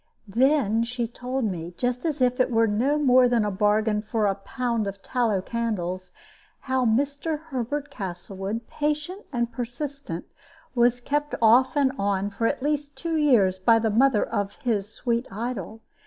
Then 0.27 0.83
she 0.83 1.07
told 1.07 1.45
me, 1.45 1.75
just 1.77 2.05
as 2.07 2.21
if 2.21 2.39
it 2.39 2.49
were 2.49 2.65
no 2.65 2.97
more 2.97 3.27
than 3.29 3.45
a 3.45 3.51
bargain 3.51 4.01
for 4.01 4.25
a 4.25 4.33
pound 4.33 4.87
of 4.87 5.03
tallow 5.03 5.43
candles, 5.43 6.11
how 6.61 6.85
Mr. 6.87 7.37
Herbert 7.39 7.91
Castlewood, 7.91 8.67
patient 8.67 9.27
and 9.31 9.51
persistent, 9.51 10.25
was 10.73 11.01
kept 11.01 11.35
off 11.39 11.75
and 11.77 11.91
on 11.99 12.31
for 12.31 12.47
at 12.47 12.63
least 12.63 12.97
two 12.97 13.15
years 13.15 13.59
by 13.59 13.77
the 13.77 13.91
mother 13.91 14.25
of 14.27 14.55
his 14.63 14.91
sweet 14.91 15.27
idol. 15.31 15.81